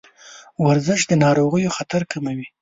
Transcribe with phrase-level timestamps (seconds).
[0.65, 2.47] ورزش د ناروغیو خطر کموي.